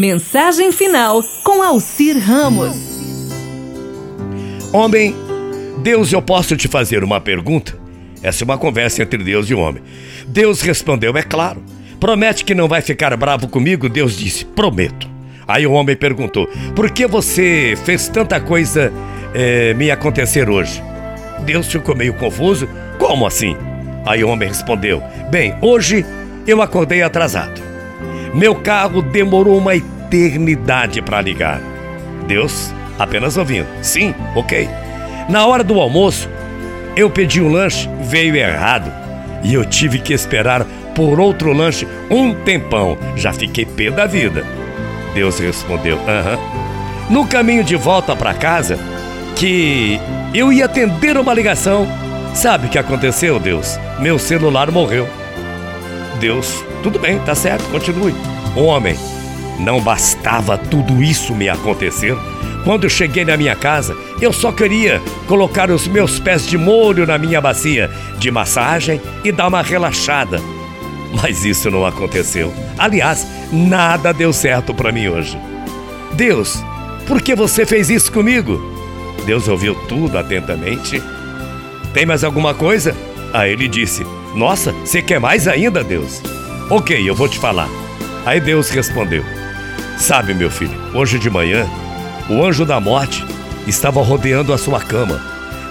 [0.00, 2.74] Mensagem final com Alcir Ramos.
[4.72, 5.14] Homem,
[5.82, 7.78] Deus, eu posso te fazer uma pergunta?
[8.22, 9.82] Essa é uma conversa entre Deus e o homem.
[10.26, 11.62] Deus respondeu: É claro.
[12.00, 13.90] Promete que não vai ficar bravo comigo?
[13.90, 15.06] Deus disse: Prometo.
[15.46, 18.90] Aí o homem perguntou: Por que você fez tanta coisa
[19.34, 20.82] é, me acontecer hoje?
[21.44, 22.66] Deus ficou meio confuso.
[22.98, 23.54] Como assim?
[24.06, 26.06] Aí o homem respondeu: Bem, hoje
[26.46, 27.69] eu acordei atrasado.
[28.34, 31.60] Meu carro demorou uma eternidade para ligar.
[32.26, 34.68] Deus apenas ouvindo: Sim, ok.
[35.28, 36.28] Na hora do almoço,
[36.96, 38.92] eu pedi um lanche, veio errado.
[39.42, 42.98] E eu tive que esperar por outro lanche um tempão.
[43.16, 44.44] Já fiquei pé da vida.
[45.14, 46.38] Deus respondeu: Aham.
[47.08, 48.78] No caminho de volta para casa,
[49.34, 49.98] que
[50.32, 51.86] eu ia atender uma ligação.
[52.34, 53.78] Sabe o que aconteceu, Deus?
[53.98, 55.08] Meu celular morreu.
[56.20, 58.14] Deus, tudo bem, tá certo, continue.
[58.54, 58.94] Homem,
[59.58, 62.14] não bastava tudo isso me acontecer.
[62.62, 67.06] Quando eu cheguei na minha casa, eu só queria colocar os meus pés de molho
[67.06, 70.38] na minha bacia de massagem e dar uma relaxada.
[71.22, 72.52] Mas isso não aconteceu.
[72.76, 75.38] Aliás, nada deu certo para mim hoje.
[76.12, 76.62] Deus,
[77.06, 78.60] por que você fez isso comigo?
[79.24, 81.02] Deus ouviu tudo atentamente.
[81.94, 82.94] Tem mais alguma coisa?
[83.32, 86.22] Aí ele disse: Nossa, você quer mais ainda, Deus?
[86.70, 87.68] Ok, eu vou te falar.
[88.24, 89.24] Aí Deus respondeu:
[89.98, 91.66] Sabe, meu filho, hoje de manhã,
[92.28, 93.24] o anjo da morte
[93.66, 95.20] estava rodeando a sua cama,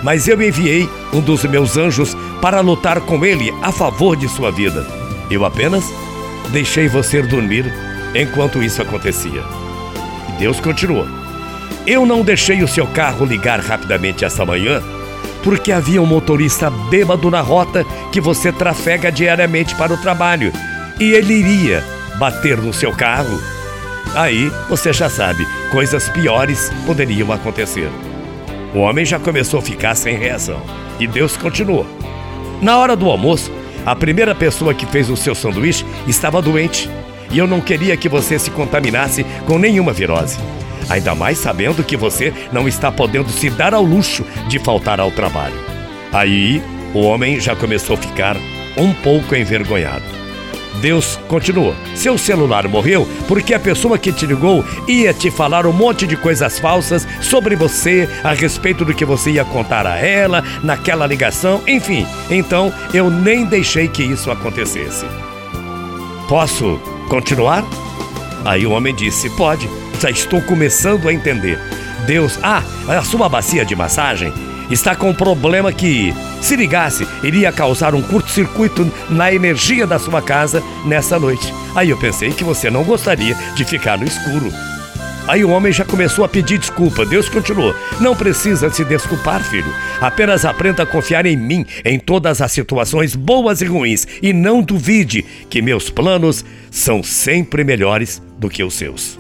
[0.04, 4.52] mas eu enviei um dos meus anjos para lutar com ele a favor de sua
[4.52, 4.86] vida.
[5.32, 5.86] Eu apenas
[6.52, 7.72] deixei você dormir
[8.14, 9.44] enquanto isso acontecia.
[10.38, 11.08] Deus continuou:
[11.88, 14.84] Eu não deixei o seu carro ligar rapidamente essa manhã
[15.44, 20.52] porque havia um motorista bêbado na rota que você trafega diariamente para o trabalho
[21.00, 21.84] e ele iria
[22.18, 23.42] bater no seu carro.
[24.16, 27.90] Aí você já sabe, coisas piores poderiam acontecer.
[28.74, 30.62] O homem já começou a ficar sem reação
[31.00, 31.86] e Deus continuou.
[32.62, 33.52] Na hora do almoço,
[33.86, 36.90] a primeira pessoa que fez o seu sanduíche estava doente
[37.32, 40.38] e eu não queria que você se contaminasse com nenhuma virose.
[40.90, 45.12] Ainda mais sabendo que você não está podendo se dar ao luxo de faltar ao
[45.12, 45.56] trabalho.
[46.12, 46.62] Aí
[46.94, 48.36] o homem já começou a ficar
[48.76, 50.20] um pouco envergonhado.
[50.82, 55.74] Deus continuou: Seu celular morreu porque a pessoa que te ligou ia te falar um
[55.74, 60.44] monte de coisas falsas sobre você, a respeito do que você ia contar a ela
[60.64, 62.06] naquela ligação, enfim.
[62.30, 65.06] Então eu nem deixei que isso acontecesse.
[66.28, 66.80] Posso
[67.10, 67.64] continuar?
[68.46, 71.60] Aí o homem disse: Pode, já estou começando a entender.
[72.06, 74.34] Deus, ah, a sua bacia de massagem
[74.72, 80.22] está com um problema que, se ligasse, iria causar um curto-circuito na energia da sua
[80.22, 81.54] casa nessa noite.
[81.76, 84.52] Aí eu pensei que você não gostaria de ficar no escuro.
[85.28, 87.06] Aí o homem já começou a pedir desculpa.
[87.06, 89.72] Deus continuou: Não precisa se desculpar, filho.
[90.02, 94.08] Apenas aprenda a confiar em mim em todas as situações boas e ruins.
[94.24, 99.19] E não duvide que meus planos são sempre melhores do que os seus.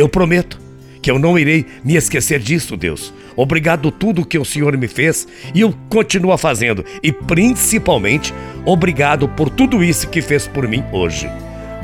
[0.00, 0.58] Eu prometo
[1.02, 3.12] que eu não irei me esquecer disso, Deus.
[3.36, 6.82] Obrigado tudo que o Senhor me fez e eu continuo fazendo.
[7.02, 8.32] E principalmente,
[8.64, 11.28] obrigado por tudo isso que fez por mim hoje.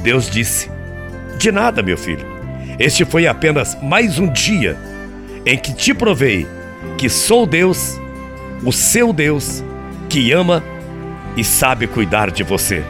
[0.03, 0.71] Deus disse:
[1.39, 2.25] De nada, meu filho.
[2.79, 4.79] Este foi apenas mais um dia
[5.45, 6.47] em que te provei
[6.97, 8.01] que sou Deus,
[8.65, 9.63] o seu Deus,
[10.09, 10.65] que ama
[11.37, 12.83] e sabe cuidar de você.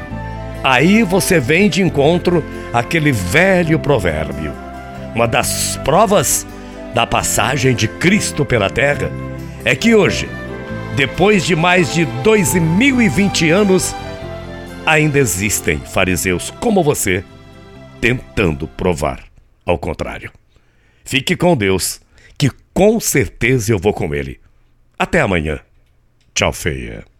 [0.63, 4.66] Aí você vem de encontro àquele velho provérbio.
[5.17, 6.47] Uma das provas
[6.95, 9.11] da passagem de Cristo pela terra
[9.65, 10.29] é que hoje,
[10.95, 13.97] depois de mais de 2020 anos,
[14.85, 17.25] ainda existem fariseus como você
[17.99, 19.25] tentando provar
[19.65, 20.31] ao contrário.
[21.03, 21.99] Fique com Deus,
[22.37, 24.39] que com certeza eu vou com Ele.
[24.99, 25.61] Até amanhã.
[26.35, 27.07] Tchau, feia.